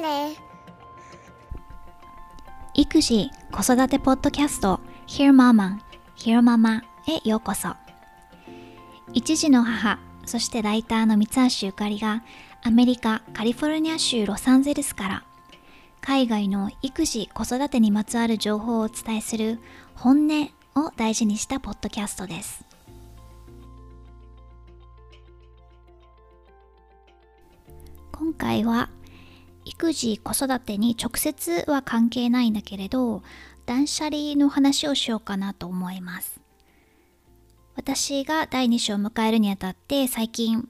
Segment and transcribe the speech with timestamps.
[0.00, 0.36] ね。
[2.74, 5.78] 育児・子育てポッドキャスト Hear Mama,
[6.16, 7.74] Hear Mama へようこそ。
[9.12, 12.22] 一児の母、そしてライターの三橋ゆかりが
[12.62, 15.24] アメリカ・カリフォルニア州ロサンゼルスから
[16.00, 19.58] 海外の育児・子育てにまつわる情報をお伝えする
[19.94, 22.64] 本音を大事にしたポッドキャストです。
[28.12, 28.90] 今回は
[29.70, 33.22] 育児子育てに直接は関係ないんだけれど
[33.66, 36.40] 断捨離の話をしようかなと思います。
[37.76, 40.68] 私が第2子を迎えるにあたって最近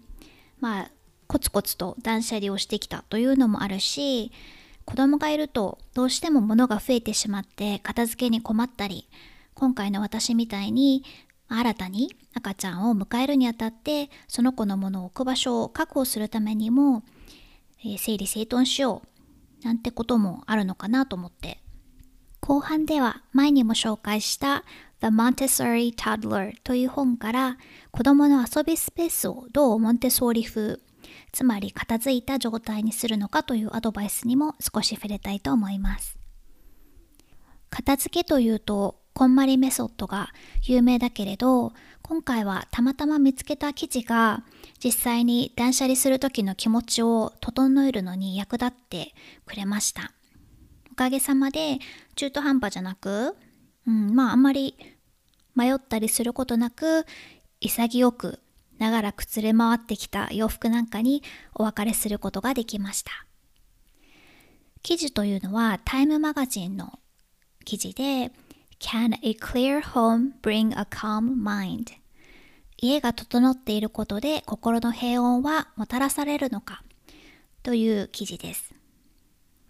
[0.61, 0.91] まあ
[1.27, 4.33] コツコツと断捨離をしてきたというのもあるし
[4.85, 9.09] 子供がいるとどうしても物が増えてしまって片付けに困ったり
[9.55, 11.05] 今回の私みたいに
[11.49, 17.03] 新たに赤ちゃんを迎えるにあたってその子のものを置く場所を確保するためにも
[17.85, 19.03] え、整理整頓しよ
[19.63, 19.65] う。
[19.65, 21.63] なんてこともあるのかなと思って。
[22.41, 24.65] 後半では前にも紹介した
[25.01, 27.59] The Montessori Toddler という本から
[27.91, 30.81] 子供の遊びスペースをどうモンテソーリ風
[31.33, 36.19] つまり片付いた状態にするのかというアドバイスにも少し触れたいと思います。
[37.69, 40.31] 片付けというとこんまりメソッドが
[40.65, 41.73] 有名だけれど
[42.11, 44.43] 今回はたまたま見つけた記事が
[44.83, 49.15] 実際に断捨離する時の気持ちを整えるのに役立って
[49.47, 50.11] くれました
[50.91, 51.79] おかげさまで
[52.17, 53.37] 中途半端じゃなく、
[53.87, 54.75] うん、まああんまり
[55.55, 57.07] 迷ったりすることなく
[57.61, 58.41] 潔く
[58.81, 61.23] 長らく連れ回ってきた洋服なんかに
[61.55, 63.13] お別れすることができました
[64.83, 66.99] 記事というのはタイムマガジンの
[67.65, 68.33] 記事で
[68.81, 72.00] Can a clear home bring a calm mind?
[72.83, 76.83] 家が整っていることで心の平穏はもたらされるのか
[77.63, 78.75] という記事です。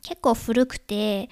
[0.02, 1.29] 結構古くて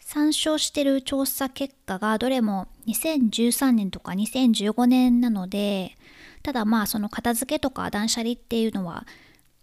[0.00, 5.96] 参照してる調査結果がどれも2013年とか2015年なので
[6.42, 9.06] ただまあその片付けとか断捨離っていうのは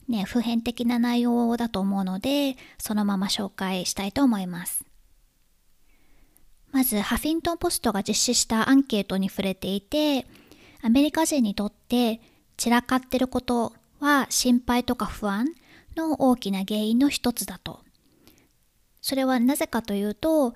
[0.07, 4.85] ね普遍的な内容だと思うのでそのまま紹介したいと思います。
[6.71, 10.27] まずハフィントンポストが実施したアンケートに触れていて
[10.85, 12.21] アメリカ人にとって
[12.57, 15.47] 散らかってることは心配とか不安
[15.97, 17.79] の大きな原因の一つだと。
[19.01, 20.53] それはなぜかというと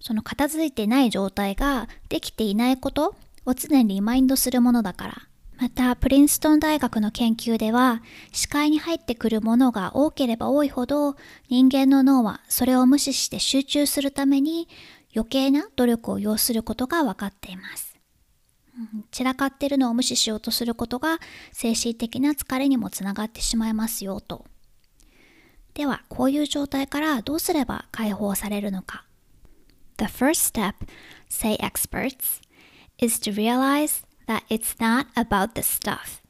[0.00, 3.16] その片付いてない状態ができていないこと
[3.46, 5.14] を常にリマインドするものだから。
[5.56, 8.02] またプリンストン大学の研究では
[8.32, 11.16] 視界に入ってくるものが多ければ多いほど
[11.48, 14.68] 人間の脳はそれを無視して集中するために
[15.14, 17.83] 余計な努力を要することが分かっています。
[19.10, 21.18] 散らかってるのを無視しようとすることが
[21.52, 24.44] 精神的な疲れにもつながってしまいますよと。
[25.74, 29.04] では、こういう状態からどうすれば解放されるのか。
[29.98, 30.74] The first step,
[31.28, 32.40] say experts,
[32.98, 36.22] is to realize that it's not about the stuff.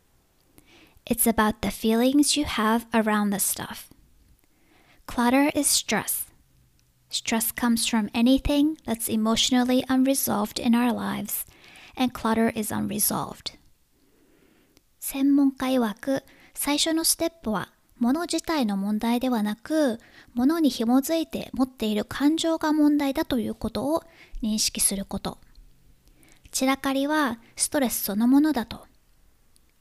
[1.06, 3.90] It's about the feelings you have around the stuff.
[5.06, 6.26] Clutter is stress.
[7.10, 11.44] Stress comes from anything that's emotionally unresolved in our lives,
[11.96, 13.58] and clutter is unresolved.
[15.00, 16.22] 専門家曰く
[16.54, 20.00] 最初のステップは物自体の問題ではなく
[20.34, 24.02] 物に紐づいて持っている感情が問題だということを
[24.42, 25.38] 認識すること。
[26.50, 28.86] 散らかりはストレスそのものだと。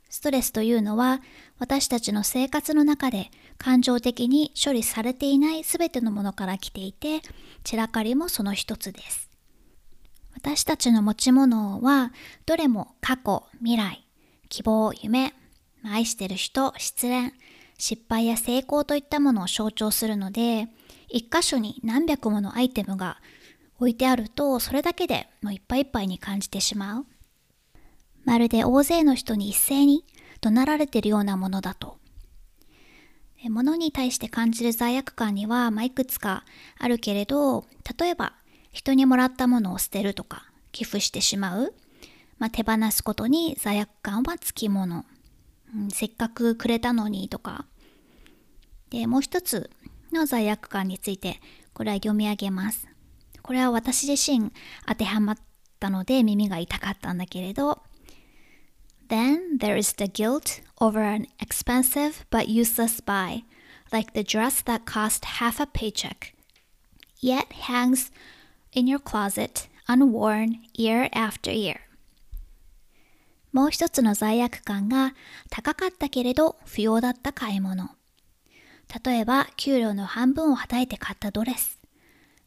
[0.09, 1.21] ストレスというのは
[1.57, 7.21] 私たちの生活の中で感情的に処理されていない全てのものから来ていて
[7.63, 9.32] 散らかりもその一つです。
[10.35, 12.11] 私たちの持ち物は
[12.45, 14.05] どれも過去未来
[14.49, 15.33] 希望夢
[15.83, 17.31] 愛してる人失恋
[17.77, 20.67] 失敗や成功といったものを象徴するので
[21.09, 23.17] 一箇所に何百ものアイテムが
[23.79, 27.05] 置いてあるとそれだけでもういっぱいいっぱいに感じてしまう
[28.25, 30.05] まるで大勢の人に一斉に
[30.41, 31.97] 怒鳴られてるようなものだと。
[33.49, 36.45] 物に対して感じる罪悪感には、まあ、いくつか
[36.77, 37.65] あるけれど、
[37.97, 38.33] 例えば
[38.73, 41.73] 人にもらったものを捨てるとか寄付してしまう、
[42.39, 45.05] まあ、手放すことに罪悪感はつきもの、
[45.73, 47.65] うん、せっかくくれたのにとか。
[48.89, 49.69] で、もう一つ
[50.11, 51.39] の罪悪感について、
[51.73, 52.87] これは読み上げます。
[53.41, 54.51] これは私自身
[54.87, 55.37] 当てはまっ
[55.79, 57.81] たので耳が痛かったんだけれど、
[59.09, 63.43] Then there is the guilt over an expensive but useless buy,
[63.91, 66.33] like the dress that cost half a paycheck,
[67.21, 68.11] yet hangs
[68.73, 71.77] in your closet unworn year after year.
[73.51, 75.13] もう一つの罪悪感が
[75.49, 77.89] 高かったけれど不要だった買い物。
[79.05, 81.79] 例えば、給料の半分をはたいて買ったドレス。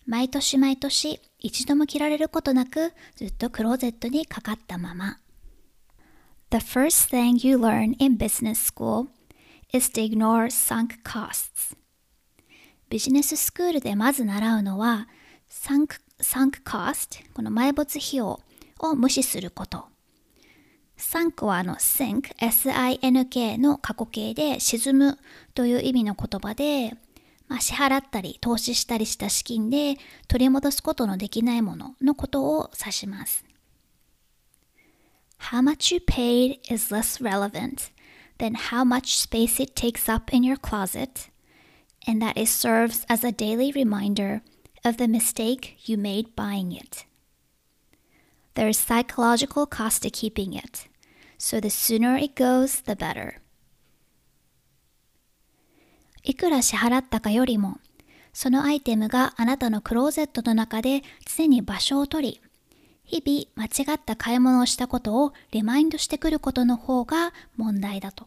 [0.06, 5.18] 毎年毎年一度も着られることなくずっとクローゼットにかかったまま。
[6.50, 9.08] The first thing you learn in business school
[9.72, 11.76] is to ignore sunk costs.
[12.88, 15.08] ビジネススクールでまず習うのは
[15.50, 18.40] sunk, sunk cost この埋没費用
[18.78, 19.86] を無視すること。
[20.96, 25.18] sunk はあの sink, s-i-n-k の過去形で沈む
[25.54, 26.94] という意味の言葉で、
[27.48, 29.96] まあ、支払ったり投資したりした資金で
[30.26, 33.44] 取り戻すことのできないもののことを指します。
[35.38, 37.92] How much you paid is less relevant
[38.38, 41.30] than how much space it takes up in your closet,
[42.06, 44.40] and that it serves as a daily reminder
[44.86, 47.06] of the mistake you made buying it.
[48.54, 50.88] There is psychological cost to keeping it,
[51.36, 53.40] so the sooner it goes, the better.
[56.22, 57.78] いくら支払ったかよりも、
[58.32, 62.40] そのアイテムがあなたのクローゼットの中で常に場所を取り、
[63.04, 68.26] 日々間違った買い物をしたことをリマインドしてくることの方が問題だと。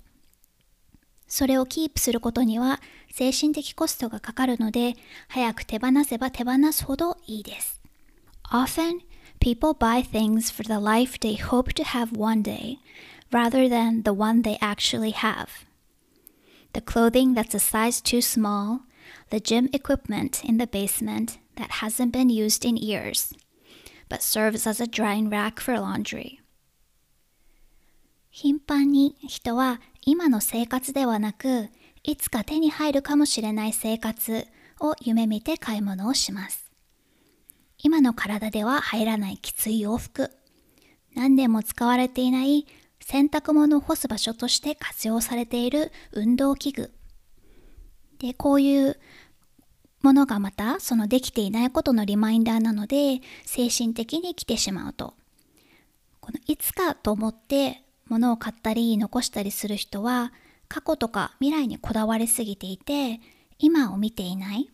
[1.29, 2.81] それをキープすることには
[3.11, 4.95] 精神的コストがかかるので、
[5.29, 7.81] 早く手放せば手放すほどいいです。
[8.51, 8.99] Often,
[9.39, 12.79] people buy things for the life they hope to have one day,
[13.31, 15.47] rather than the one they actually have.
[16.73, 18.81] The clothing that's a size too small,
[19.29, 23.33] the gym equipment in the basement that hasn't been used in years.
[24.09, 26.39] but serves as a drying rack for laundry.
[28.31, 31.69] 頻繁に人は今の生活ではなく、
[32.03, 34.47] いつか手に入るかもしれない生活
[34.79, 36.71] を夢見て買い物をします。
[37.77, 40.31] 今の体では入らないきつい洋服、
[41.15, 42.65] 何年も使われていない
[42.99, 46.91] 洗濯物を干す場所として活用されている運動器具。
[48.19, 48.99] で、こういう
[50.01, 55.13] ものがまたそのできていないことのリマインダーなので精神的に来てしまうと
[56.21, 60.33] このいつかと思って物を買ったり残したりする人は
[60.67, 63.19] 過去とか未来にこだわりすぎていて
[63.57, 64.69] 今を見ていない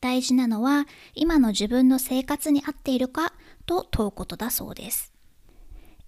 [0.00, 3.32] 大事なのは今の自分の生活に合っているか
[3.66, 5.12] と問うことだそうです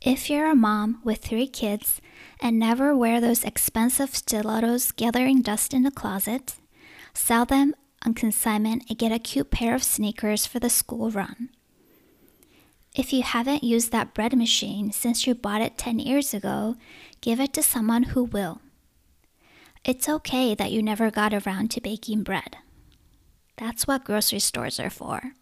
[0.00, 2.02] If you're a mom with three kids
[2.42, 6.56] and never wear those expensive stilettos gathering dust in the closet,
[7.14, 7.74] sell them
[8.04, 11.48] on consignment and get a cute pair of sneakers for the school run.
[12.94, 16.76] If you haven't used that bread machine since you bought it 10 years ago,
[17.20, 18.60] give it to someone who will.
[19.84, 22.56] It's okay that you never got around to baking bread.
[23.56, 25.34] That's what grocery stores are for.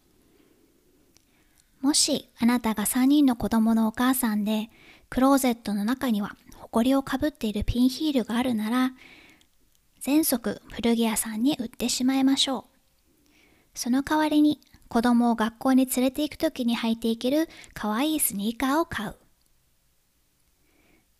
[1.81, 4.69] もしあなたが3人の子供のお母さんで
[5.09, 8.93] クローゼットの中にはホコリをかぶっているピンヒールがあるなら
[9.99, 12.63] 全足古着屋さんに売ってしまいましょう。
[13.75, 14.59] その代わりに
[14.93, 19.15] 子供を学校に連れて行くときに履いていける可愛いスニーカーを買う。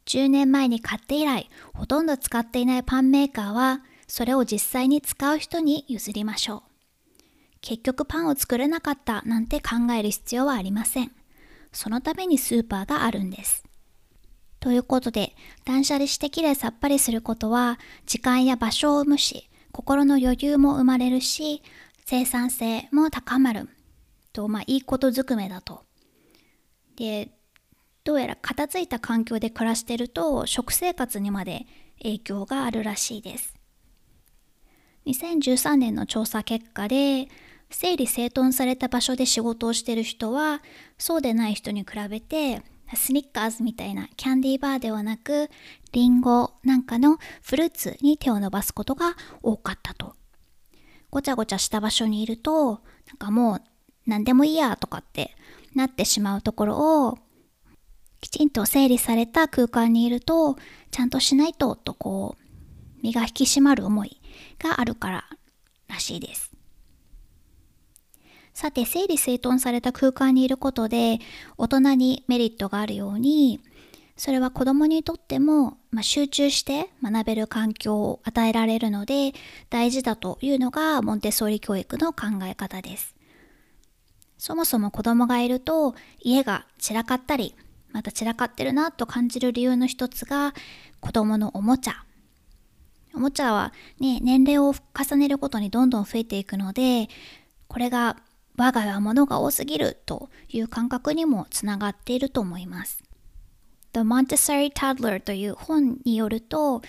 [0.06, 6.62] 10年前に買って以来、ほとんど使っていないパンメーカーは、それを実際に使う人に譲りましょう。
[7.62, 11.12] 結局パンを作れなかったなんて考える必要はありません。
[11.72, 13.64] そのためにスーパーがあるんです。
[14.60, 15.36] ということで、
[15.66, 21.64] 断捨離してきれいさっぱりすることは、時間や場所を生むし、心の余裕も生まれるし、
[22.06, 23.70] 生産性も高まる。
[24.34, 25.84] と、まあ、いいことずくめだと。
[26.96, 27.30] で、
[28.04, 31.66] どうやら片付いた環境で暮らしてると、食生活にまで
[32.02, 33.54] 影響があるらしいです。
[35.06, 37.30] 2013年の調査結果で、
[37.70, 40.62] 整理整頓された場所で仕事をしてる人は、
[40.98, 42.62] そうでない人に比べて
[42.96, 45.50] スニッカーズみたいなキャンディーバーではなく、
[45.92, 50.16] リンゴなんかのフルーツに手を伸ばすことが多かったと。
[51.14, 53.62] ごちゃごちゃした場所にいると、なんかもう
[54.08, 55.36] 何でもいいやとかって
[55.76, 57.20] なってしまうところを、
[58.20, 60.58] きちんと整理された空間にいると、
[60.90, 64.22] ちゃんとしないととこう、身が引き締まる思い
[64.58, 65.26] があるから
[65.88, 66.52] らしいです。
[68.56, 71.20] さて、整理整頓された空間にいることで、
[71.60, 73.60] 大人にメリットがあるように、
[74.16, 79.34] それは子供にとっても、まあ、集中して学べる環境を与えられるので
[79.70, 83.16] 大事だというのがモンテッソーリ教育の考え方です。
[84.38, 87.56] そもそも子供がいると家が散らかったり、
[87.92, 90.54] また散らかってるなと感じる理由の一つが
[91.00, 92.04] 子供のおもちゃ。
[93.16, 97.08] おもちゃはね、年齢を重ねるごとにどんどん増えていくので、
[97.68, 98.18] これが
[98.58, 103.04] 我が家は物が多すぎるという感覚にもつながっていると思います。
[103.94, 106.82] The Montessori Toddler という本によると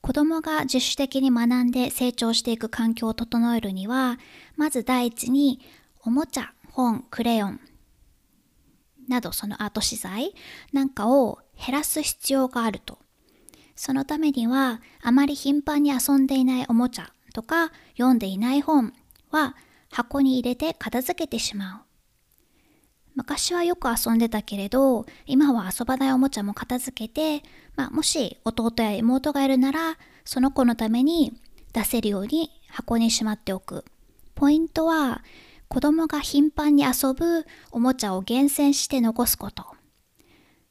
[0.00, 4.18] 子供が自主的に学んで成長していく環境を整えるには、
[4.56, 5.60] まず第一に
[6.00, 7.60] おもちゃ、本、クレヨン
[9.08, 10.34] などそのアート資材
[10.72, 12.98] なんかを減らす必要があると。
[13.74, 18.92] そのためにはあまり頻繁に遊んでいないおもちゃとか読んでいない本
[19.30, 19.54] は
[19.90, 21.87] 箱に入れて片付けてしまう。
[23.18, 27.44] 昔はよく遊んでたけれど今は遊ばないおもちゃも片付けて、
[27.74, 31.32] まあ、もし弟や妹がいるならその子のために
[31.72, 33.84] 出せるように箱にしまっておく。
[34.36, 35.24] ポイントは
[35.66, 39.66] 子供が頻繁に遊ぶおもちゃを厳選して残すこと。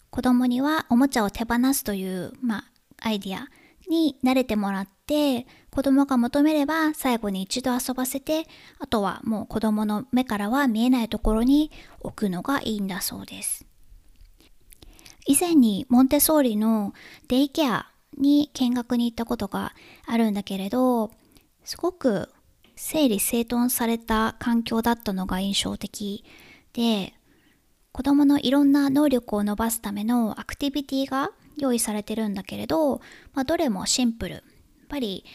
[0.10, 2.64] 子供にはおもちゃを手放すという、まあ、
[3.02, 3.50] アイディア。
[3.90, 8.46] に慣れてもらって子供が求めれば最後に一度遊ばせて
[8.80, 13.66] あとはもう子供の目からは見えないところに置くのがいいんだそうです。
[15.26, 16.94] 以前にモンテソーリの
[17.28, 19.74] デイケアに見学に行ったことが
[20.06, 21.12] あるんだけれど
[21.66, 22.30] すごく
[22.78, 26.24] 整理整頓された環境だったのが印象的
[26.74, 27.14] で
[27.92, 33.02] 子供のいろんな能力を伸ばすためのアクティビティが用意されてるんだけれど、
[33.34, 34.36] まあ、どれもシンプル。
[34.36, 34.44] やっ
[34.88, 35.26] ぱり、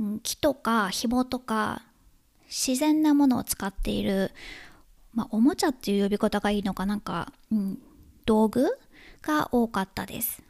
[0.00, 1.82] うん、木とか紐とか
[2.46, 4.30] 自然なものを使っている、
[5.12, 7.78] まあ、おもちゃっていう呼び方がいいのかなんか、うん、
[8.24, 8.66] 道具
[9.22, 10.42] が多かったです。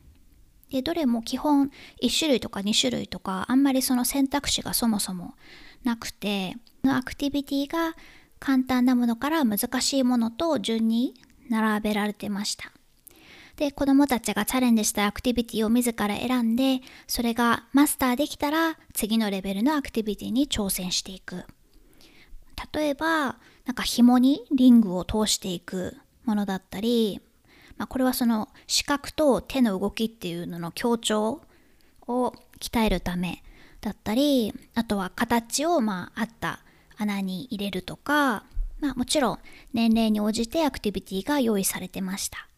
[0.71, 1.71] でどれも基本
[2.03, 5.35] 1種類とか2種類とかあんまりその選択肢がそもそも
[5.85, 7.95] なくてアクティビティが
[8.41, 11.15] 簡単なものから難しいものと順に
[11.49, 12.73] 並べられてました。
[13.57, 21.45] で、子供たちがチャレンジしたアクティビティを自ら選んで、それがマスターできたら次のレベルのアクティビティに挑戦していく。
[22.73, 27.21] 例えば、なんか紐にリングを通していくものだったり、
[27.77, 31.43] まあ、これはその視覚と手の動きっていうのの強調
[32.07, 33.43] を鍛えるため
[33.81, 36.61] だったり、あとは形をまああった
[36.97, 38.45] 穴に入れるとか、
[38.81, 39.39] まあもちろん
[39.73, 42.49] 年齢に応じてアクティビティが用意されてました。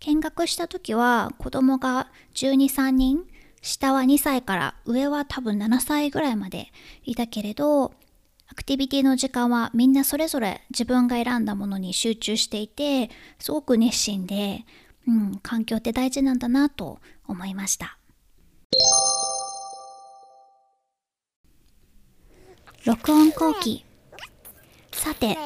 [0.00, 3.26] 見学した時は子供が12、3人、
[3.62, 6.72] 下は2歳から上は多分7歳ぐらいまで
[7.04, 7.92] いたけれど、
[8.48, 14.64] アクティビティの時間はみんなそれぞれ自分が選んだものに集中していて、すごく熱心で、
[15.08, 17.98] うん、環境って大事なんだなと思いました。
[22.84, 23.84] 録音後期
[24.92, 25.36] さて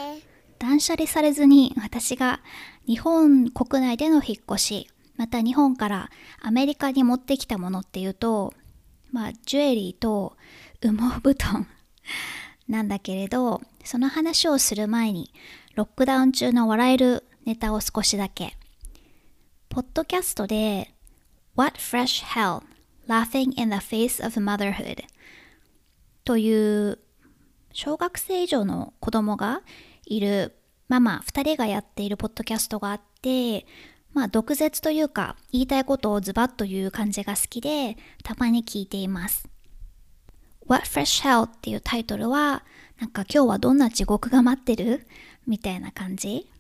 [0.60, 2.40] 断捨離されずに私が
[2.86, 8.52] 日本国内での引っ越し、また日本からアメリカに持ってきたものっていうと、
[9.10, 10.36] まあ、ジュエリーと
[10.82, 11.66] 羽毛布団
[12.68, 15.32] なんだけれど、その話をする前に、
[15.74, 18.56] ロックダウン中の笑えるネタを少しだけ。
[19.70, 20.92] ポッドキャストで、
[21.56, 22.62] What Fresh Hell
[23.08, 25.04] Laughing in the Face of Motherhood
[26.24, 26.98] という
[27.72, 29.62] 小学生以上の子供が
[30.10, 30.56] いる
[30.88, 33.64] ママ2人がやっているポッドキャストがあって、
[34.12, 39.48] まあ、毒舌というか、言いたいことをズバッという感じが好きで、たまに聞いています。
[40.66, 42.64] What Fresh Hell っていうタイトルは、
[42.98, 45.06] なんか今日はどんな地獄が待ってる？
[45.46, 46.50] みたいな感じ。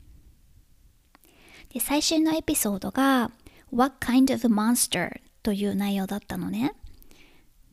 [1.74, 3.32] で、最新のエピソードが、
[3.72, 5.20] What kind of monster?
[5.42, 6.74] という内容だったのね。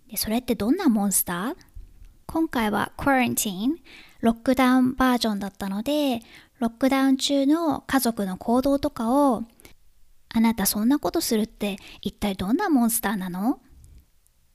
[0.10, 1.56] で、それってどんなモンスター？
[2.28, 3.78] 今回は Quarantine
[4.20, 6.22] ロックダウンバージョンだったので、
[6.60, 9.44] ロックダウン中の家族の行動とかを、
[10.30, 13.58] あなたそんなことするって一体どんなモンスターなのっ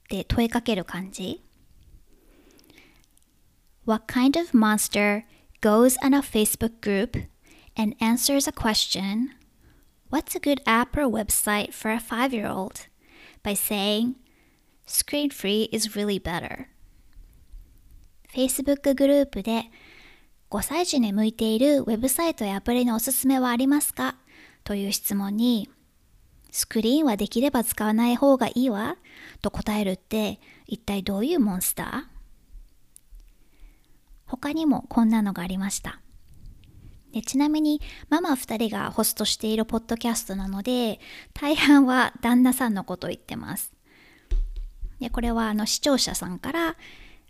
[0.07, 1.43] て問いかける感じ
[3.85, 5.23] What kind of monster
[5.61, 7.27] goes on a Facebook group
[7.75, 9.31] and answers a question
[10.11, 12.87] What's a good app or website for a five-year-old?
[13.43, 14.15] by saying
[14.85, 16.69] Screen free is really better.
[18.33, 19.65] Facebook グループで
[20.49, 24.15] 5歳児に向いているウェブサイトやアプリのおすすめはありますか？
[24.63, 25.69] という質問に
[26.51, 28.95] スクリーンはできれば使わない方がいいわ？
[29.43, 32.03] と答えるって一体どういうモンスター？
[34.25, 35.99] 他にもこんなのがありました。
[37.11, 40.99] でちなみにママ2人がホストしているポッドキャストなので
[41.35, 43.71] 大半は旦那さんのことを言ってます。
[44.99, 46.75] でこれはあの視聴者さんから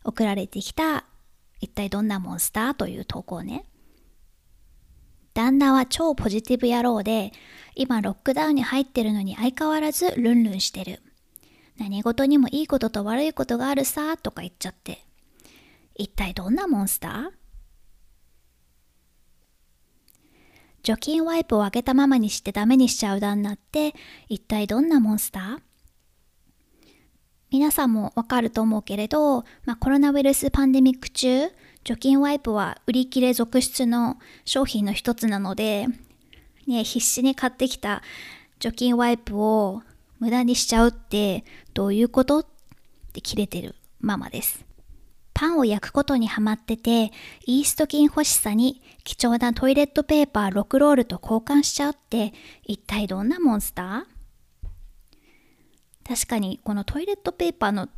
[0.04, 1.06] 送られてきた
[1.60, 3.66] 一体どんなモンスターという投稿ね。
[5.34, 7.32] 旦那は超ポジティブ野郎で、
[7.74, 11.02] 今ロックダウンに入ってるのに相変わらずルンルンしてる。
[11.78, 15.04] 何事にもいいことと悪いことがあるさとか言っちゃって。
[15.96, 17.30] 一体どんなモンスター？
[20.84, 23.96] 除菌ワイプを開けたままにしてダメにしちゃう旦那って
[24.28, 25.60] 一体どんなモンスター？
[27.54, 31.52] 皆さんもわかると思うけれど、まあ、コロナウイルスパンデミック中、
[31.84, 35.86] 除菌ワイプは売り切れ続出の商品の一つなので、
[36.66, 38.02] ね、必死に買ってきた
[38.60, 39.84] 除菌ワイプを
[40.20, 41.46] 無駄にしちゃうって
[41.76, 42.40] どういうこと？
[42.40, 42.46] っ
[43.14, 44.66] て切れてるママです。
[45.36, 47.12] パンを焼くことにハマってて、
[47.46, 52.34] イースト菌欲しさに貴重なトイレットペーパー6ロールと交換しちゃうって
[52.64, 54.13] 一体どんなモンスター？
[56.08, 57.90] 確かにこのトイレットペーパーの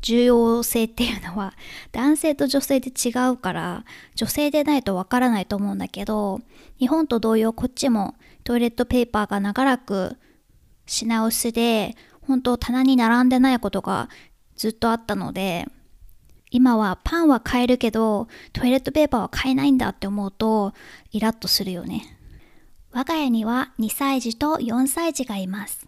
[0.00, 1.54] 重要性っていうのは
[1.92, 6.40] 男性と女性で違うから女性でないとわからないと思うんだけど
[6.78, 8.14] 日本と同様こっちも
[8.44, 10.16] トイレットペーパーが長らく
[10.86, 14.08] 品薄で本当棚に並んでないことが
[14.56, 15.66] ずっとあったので
[16.50, 20.72] 今はパンは買えるけどトイレットペーパーは買えないんだって思うと
[21.12, 22.16] イラッとするよね。
[22.92, 25.86] 我が家には2歳児と4歳児がいます。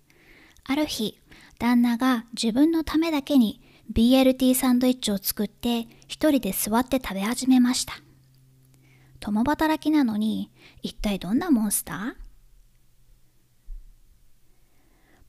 [0.64, 1.18] ある日、
[1.58, 3.60] 旦那が自分のためだけに
[3.92, 7.94] BLT サンドイッチを作って一人で座って食べ始めました。
[9.20, 10.50] 共働きなのに
[10.82, 12.14] 一体どんなモンスター？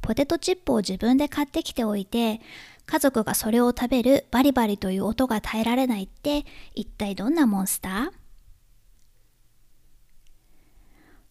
[0.01, 2.41] ポテトチップを自分で買ってきておいて
[2.85, 8.22] 家族がそれを食べるバリバリという音が耐えられないって一体どんなモンスター？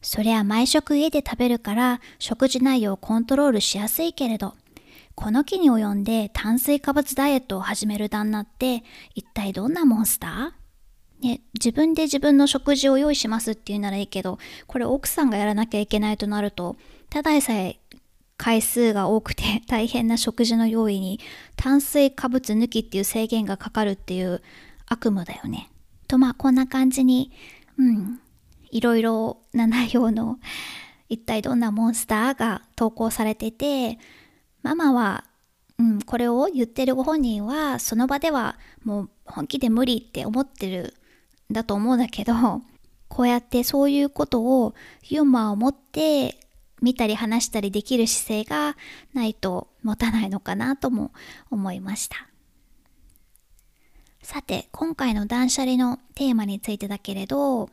[0.02, 4.54] そりゃ毎食家で食べるから食事内容をコントロールしやすいけれど、
[5.14, 8.82] この木に及んで炭水化物ダイエットを始める旦那って
[9.14, 10.62] 一体どんなモンスター？
[11.23, 16.76] ね、自分で自分の食事を用意しますっていうならいいけど、これ奥さんがやらなきゃいけないとなると、
[17.11, 17.78] ただでさえ
[18.37, 21.21] 回数が多くて 大変な食事の用意に
[21.54, 24.42] 炭水化物抜きっていう制限がかかるっていう
[24.87, 25.71] 悪夢だよね。
[26.09, 27.30] とまあこんな感じに、
[27.78, 28.21] うん、
[28.73, 30.41] いろいろな内容の
[31.09, 33.99] 一体どんなモンスターが投稿されてて
[34.62, 35.25] ママは、
[35.79, 40.95] うん、これを言ってるご本人はその場ではもう本気で無理って思ってる
[41.50, 42.35] んだと思うんだけど
[43.08, 46.39] こうやってそういうことをユーモアを持って
[46.80, 48.76] 見たり話したりできる姿勢が
[49.15, 51.13] ないと持たないのかなとも
[51.50, 52.26] 思いました。
[54.23, 57.71] さて、今回の断捨離のテーマについてだけれど、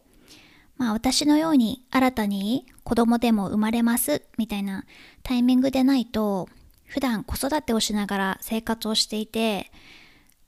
[0.79, 4.85] まあ私のように新たに子供でも生まれますみたいな
[5.21, 6.49] タイミングでないと
[6.85, 9.71] 普段子育てをしながら生活をしていて、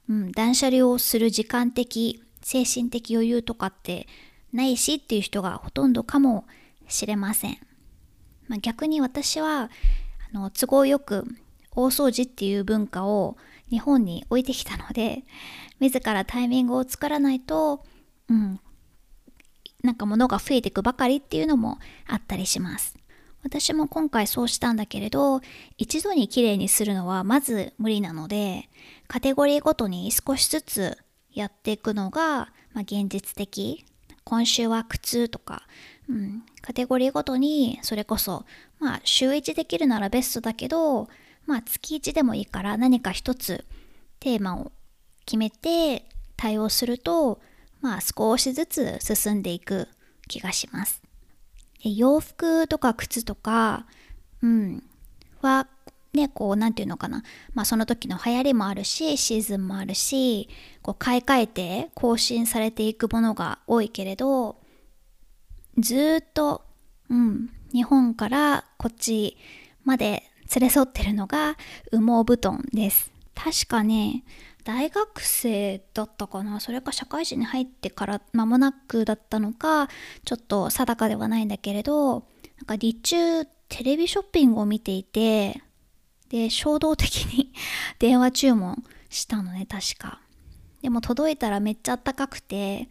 [0.09, 4.07] うん、断捨離をする時間的精神的余裕とかって
[4.53, 6.45] ないしっていう人がほとんどかも
[6.87, 7.57] しれません、
[8.47, 9.69] まあ、逆に私は
[10.33, 11.25] あの都合よく
[11.75, 13.37] 大掃除っていう文化を
[13.69, 15.23] 日本に置いてきたので
[15.79, 17.83] 自らタイミングを作らないと、
[18.29, 18.59] うん、
[19.83, 22.95] なんか物が増えていくばかりっていうのもあったりします。
[23.43, 25.41] 私も今回そうしたんだけれど、
[25.77, 28.69] 一度にきれいにするのはまず無理なので、
[29.07, 30.97] カテゴリーごとに少しずつ
[31.33, 33.85] やっていくのが、まあ、現実的。
[34.23, 35.63] 今週は靴とか、
[36.07, 38.45] うん、カテゴリーごとにそれこそ、
[38.79, 41.09] まあ週1できるならベストだけど、
[41.47, 43.65] まあ月1でもいいから何か一つ
[44.19, 44.71] テーマを
[45.25, 46.05] 決めて
[46.37, 47.41] 対応すると、
[47.81, 49.87] まあ少しずつ進んでいく
[50.27, 51.01] 気がします。
[51.83, 53.85] 洋服とか靴とか、
[54.41, 54.83] うん、
[55.41, 55.67] は
[56.13, 57.23] ね、こう、なんていうのかな。
[57.53, 60.49] まあその時の流行りもあるし、シーズンもあるし、
[60.81, 64.57] こう買い替えて更新されていくものが多いけれど、
[65.77, 66.63] ずっと、
[67.09, 69.37] うん、日本からこっち
[69.85, 71.55] まで連れ添ってるのが
[71.91, 73.11] 羽毛布団です。
[73.33, 74.23] 確かね、
[74.63, 76.59] 大学生だったかな？
[76.59, 79.87] それか社会人に入ってから間もなくだったのか
[80.25, 82.21] ちょっと定かではないんだけれどなん
[82.67, 85.61] か日中テレビショッピングを見ていて
[86.29, 87.51] で衝動的に
[87.99, 90.21] 電話注文したのね確か。
[90.81, 92.89] でも届いたらめっちゃあったかくて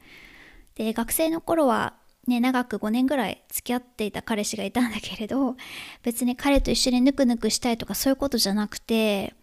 [0.77, 1.95] で学生の頃は
[2.27, 5.57] ね長く5年ぐらい付き合っていた彼氏がいたんだけれど
[6.03, 9.35] 別に彼と一緒にぬくぬくしたいとかそういうことじゃなくて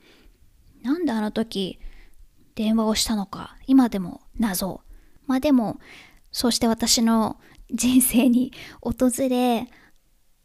[0.81, 1.79] なんであの時
[2.57, 4.81] 電話をしたのか今でも謎。
[5.27, 5.79] まあでも
[6.31, 7.37] そうして私の
[7.71, 8.95] 人生に訪
[9.29, 9.69] れ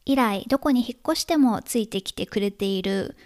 [0.04, 3.16] 以来どこに引っ越してもついてきてくれている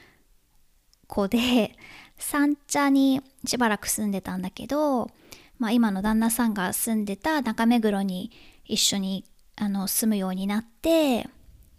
[1.09, 1.75] 子で
[2.16, 5.11] 三茶にしばらく住んでたんだけど、
[5.59, 8.31] まあ、今の旦那さんが住んでた中目黒に
[8.64, 9.25] 一緒に
[9.57, 11.29] あの住むようになって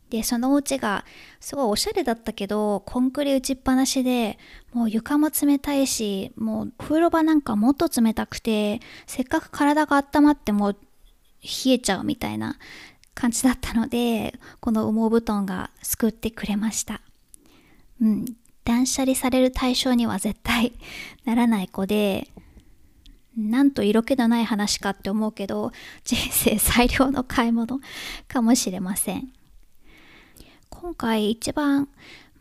[0.10, 1.06] で、そのお家が
[1.40, 4.38] すごいおしゃれだったけど、コンクリ打ちっぱなしで、
[4.74, 12.58] もう床も冷たいし、もう風呂場なんかもっと冷たくて、せっかく体が温まっても冷えちゃうみたいな
[13.14, 17.02] 感じだったので、この羽毛布団が救ってくれました。
[18.02, 18.26] うん。
[18.68, 20.74] 断捨離される対象には絶対
[21.24, 22.28] ならない子で
[23.38, 25.72] なんと色気のない話かって思うけど
[26.04, 27.80] 人生最良の買い物
[28.28, 29.32] かもしれません
[30.80, 31.90] 今回一番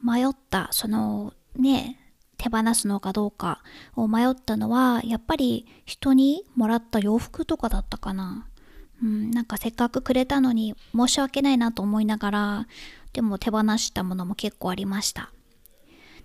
[0.03, 1.99] 迷ったそのね
[2.37, 3.63] 手放すのかどうか
[3.95, 8.47] を迷ったのはやっぱり人にもらった洋服とかだったかな。
[9.03, 12.67] うん、なんかせっかくくれたのに申し訳ないなと思いながら
[13.15, 15.33] でも手放したものも結構ありました。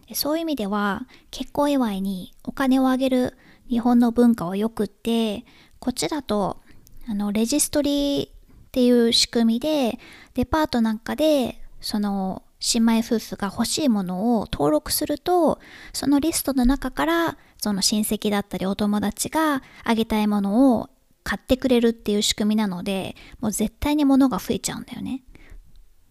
[0.07, 3.37] でそういう意味では結婚祝いにお金をあげる
[3.69, 5.45] 日本の文化はよくって
[5.79, 6.61] こっちだと
[7.07, 8.31] あのレジストリーっ
[8.71, 9.97] ていう仕組みで
[10.33, 15.59] デパートなんかでその姉妹夫婦が欲しいものを登録すると
[15.93, 20.89] そのリストの中からその親戚だったりお友達があげたいものを
[21.23, 25.23] 買ってくれるっていう仕組みなのでもう絶対に物が増えちゃうんだよね。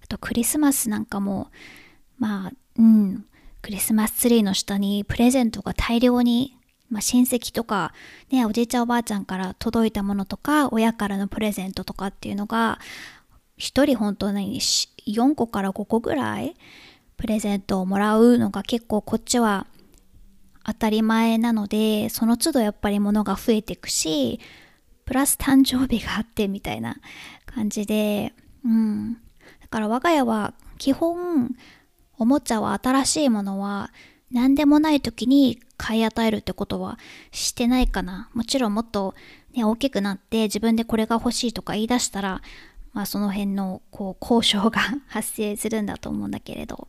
[0.02, 1.50] あとクリスマスなんかも
[2.18, 3.24] まあうん。
[3.62, 6.56] クリスマスツリーの下にプレゼントが大量に、
[6.88, 7.92] まあ、親戚とか、
[8.30, 12.78] ね、おじいちゃんおばあちゃんから届いたものとか親からのプレゼントとかっていうのが
[13.61, 16.57] 1人本当に4個から5個ぐらい
[17.16, 19.66] プレゼントをもらうのが結構こっちは
[20.64, 24.40] 当たり前なのでその都度やっぱり物が増えていくし
[25.11, 26.96] プラス誕生日があってみたいな
[27.44, 28.33] 感じで、
[28.64, 29.14] うん。
[29.14, 31.57] だから我が家は基本、
[32.16, 33.90] おもちゃは新しいものは
[34.31, 36.96] 何でもない時に買い与えるってことは
[37.33, 38.31] してないかな。
[38.35, 39.16] もちろんもっと、
[39.53, 42.40] ね、大きくなって自分でこれが欲しいとか言い出したら、
[42.92, 46.88] まあその辺のこう交渉が発生するんだと思うんだけれど。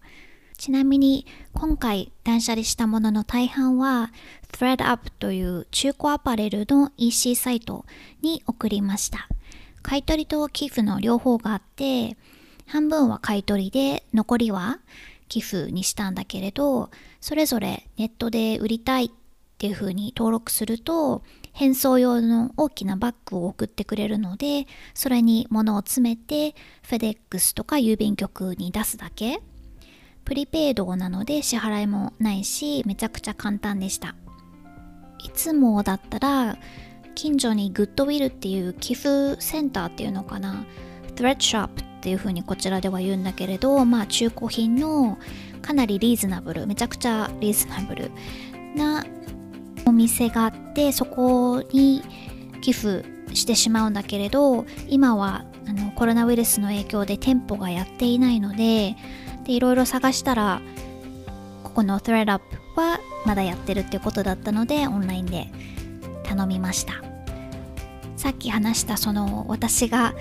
[0.62, 4.12] ちなみに今回断捨離したものの大半は
[4.52, 7.84] ThreadUp という中古アパレルの EC サイト
[8.22, 9.28] に送りました。
[9.82, 12.16] 買取と寄付の両方があって、
[12.68, 14.78] 半分は買取で残りは
[15.30, 19.10] 寄付にしたんだけれど、それぞれネットで売りたいっ
[19.58, 29.42] ていう風に登録すると、変装用の大きなバッグを送ってくれるので、それに物を詰めて、FedEx とか郵便局に出すだけ。
[30.26, 34.16] プリペイドなので支払いもないしめちゃくちゃ簡単でした
[35.20, 36.58] いつもだったら
[37.16, 40.66] 近所にグッドウィルっていう寄付センターっていうのかな
[41.16, 41.70] Thread Shop っ
[42.02, 45.18] ていう風にこちらでは言うんだけれどまあ中古品の
[45.62, 48.12] かなりリーズナブルめちゃくちゃリーズナブル
[48.76, 49.04] な
[50.02, 52.02] 店があってそこに
[52.62, 58.96] 寄付してしまうんだけれど今はあのコロナウイルスの影響で店舗がやっていないので
[59.46, 60.62] でいろいろ探したら
[61.64, 62.40] ここの ThreadUp
[62.76, 65.48] はまだやってるっていうことだったのでオンラインで
[66.24, 67.02] 頼みました。
[68.22, 70.14] さっき話したその私が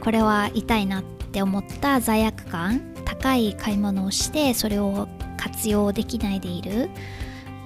[0.00, 6.90] これは痛いなって思った罪悪感高い買い物をしてそれを活用できないでいる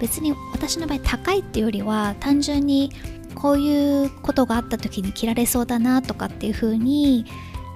[0.01, 2.93] 別に私の場合高いっていうよりは単純に
[3.35, 7.25] こういうことがあった時に着られそうだなとかっていう風に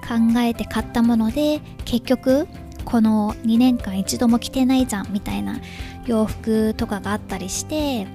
[0.07, 2.47] 考えて買ったもので結局
[2.83, 5.59] この2年間一度も着てないじゃんみたいな
[6.05, 8.07] 洋服とかがあったりして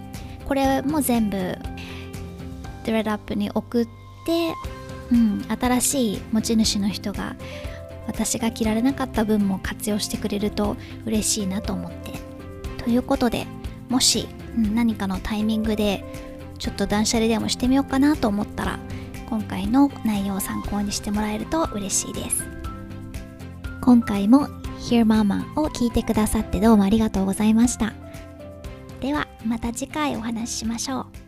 [0.47, 1.57] これも全部
[2.85, 3.87] ドレッドアップに送っ
[4.27, 4.55] て、
[5.11, 7.37] うん、新しい持ち主の人が
[8.07, 12.13] 私が着られなかった分も活用してくれると嬉しいなと思って。
[12.83, 13.47] ということで
[13.89, 16.05] もし、うん、何かのタイミングで
[16.59, 18.79] ちょっと断捨離でもしてみようかなと思ったら
[19.29, 22.45] 今回の内容を参考にしてもらえると嬉しいです。
[23.81, 24.49] 今回も
[24.81, 27.95] Hear Mama を聞いてくださってどうもありがとうございました。
[29.01, 31.28] ではまた次回お話ししましょう。